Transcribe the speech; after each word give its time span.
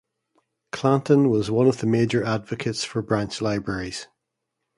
Clanton 0.71 1.29
was 1.29 1.51
one 1.51 1.67
of 1.67 1.77
the 1.77 1.85
major 1.85 2.23
advocates 2.23 2.83
for 2.83 3.03
branch 3.03 3.39
libraries. 3.39 4.07